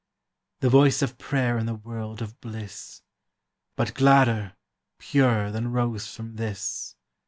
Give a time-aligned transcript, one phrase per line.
[0.61, 3.03] The voice of prayer in the world of bliss!
[3.75, 4.55] But gladder,
[4.97, 6.95] purer, than rose from this.